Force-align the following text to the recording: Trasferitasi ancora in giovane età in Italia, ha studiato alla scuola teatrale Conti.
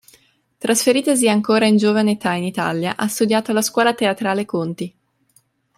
Trasferitasi 0.57 1.29
ancora 1.29 1.67
in 1.67 1.77
giovane 1.77 2.13
età 2.13 2.33
in 2.33 2.43
Italia, 2.43 2.95
ha 2.97 3.07
studiato 3.07 3.51
alla 3.51 3.61
scuola 3.61 3.93
teatrale 3.93 4.45
Conti. 4.45 4.95